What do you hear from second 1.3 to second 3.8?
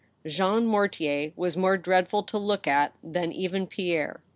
was more dreadful to look at than even